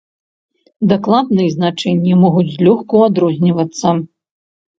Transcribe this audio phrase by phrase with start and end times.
[0.91, 3.87] Дакладныя значэнні могуць злёгку адрознівацца.